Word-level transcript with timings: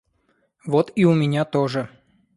Вот 0.65 0.91
и 0.95 1.05
у 1.05 1.13
меня 1.13 1.45
тоже 1.45 1.87